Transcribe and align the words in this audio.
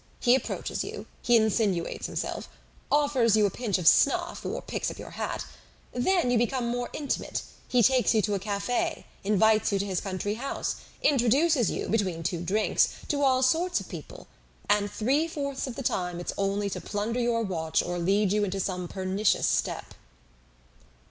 He 0.19 0.33
approaches 0.33 0.83
you, 0.83 1.05
he 1.21 1.35
insinuates 1.37 2.07
himself; 2.07 2.49
offers 2.91 3.37
you 3.37 3.45
a 3.45 3.51
pinch 3.51 3.77
of 3.77 3.87
snuff, 3.87 4.43
or 4.43 4.59
picks 4.59 4.89
up 4.89 4.97
your 4.97 5.11
hat. 5.11 5.45
Then 5.93 6.31
you 6.31 6.39
become 6.39 6.65
more 6.67 6.89
intimate; 6.91 7.43
he 7.67 7.83
takes 7.83 8.11
you 8.15 8.23
to 8.23 8.33
a 8.33 8.39
cafe, 8.39 9.05
invites 9.23 9.71
you 9.71 9.77
to 9.77 9.85
his 9.85 10.01
country 10.01 10.33
house, 10.33 10.77
introduces 11.03 11.69
you, 11.69 11.87
between 11.87 12.23
two 12.23 12.41
drinks, 12.41 12.89
to 13.09 13.21
all 13.21 13.43
sorts 13.43 13.79
of 13.79 13.89
people; 13.89 14.25
and 14.67 14.89
three 14.89 15.27
fourths 15.27 15.67
of 15.67 15.75
the 15.75 15.83
time 15.83 16.19
it's 16.19 16.33
only 16.35 16.67
to 16.71 16.81
plunder 16.81 17.19
your 17.19 17.43
watch 17.43 17.83
or 17.83 17.99
lead 17.99 18.33
you 18.33 18.43
into 18.43 18.59
some 18.59 18.87
pernicious 18.87 19.45
step. 19.45 19.93